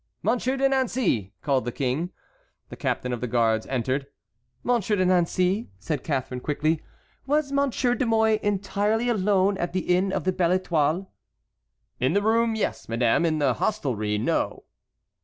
"Monsieur 0.23 0.57
de 0.57 0.67
Nancey!" 0.67 1.31
called 1.43 1.63
the 1.63 1.71
King. 1.71 2.09
The 2.69 2.75
captain 2.75 3.13
of 3.13 3.21
the 3.21 3.27
guards 3.27 3.67
entered. 3.67 4.07
"Monsieur 4.63 4.95
de 4.95 5.05
Nancey," 5.05 5.69
said 5.77 6.03
Catharine, 6.03 6.39
quickly, 6.41 6.81
"was 7.27 7.51
Monsieur 7.51 7.93
de 7.93 8.07
Mouy 8.07 8.39
entirely 8.41 9.09
alone 9.09 9.59
at 9.59 9.73
the 9.73 9.95
inn 9.95 10.11
of 10.11 10.23
the 10.23 10.31
Belle 10.31 10.57
Étoile?" 10.57 11.05
"In 11.99 12.13
the 12.13 12.23
room, 12.23 12.55
yes, 12.55 12.89
madame; 12.89 13.27
in 13.27 13.37
the 13.37 13.53
hostelry, 13.53 14.17
no." 14.17 14.63